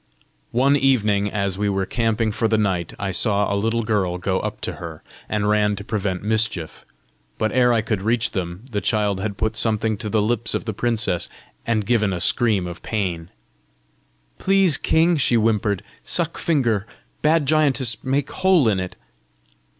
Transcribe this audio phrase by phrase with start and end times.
[0.49, 4.39] One evening, as we were camping for the night, I saw a little girl go
[4.39, 6.87] up to her, and ran to prevent mischief.
[7.37, 10.65] But ere I could reach them, the child had put something to the lips of
[10.65, 11.29] the princess,
[11.67, 13.29] and given a scream of pain.
[14.39, 16.87] "Please, king," she whimpered, "suck finger.
[17.21, 18.95] Bad giantess make hole in it!"